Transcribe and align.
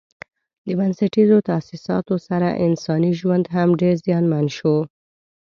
د 0.65 0.67
بنسټیزو 0.79 1.37
تاسیساتو 1.49 2.15
سره 2.27 2.47
انساني 2.65 3.11
ژوند 3.19 3.45
هم 3.55 3.69
ډېر 3.81 3.95
زیانمن 4.05 4.45
شو. 4.57 4.75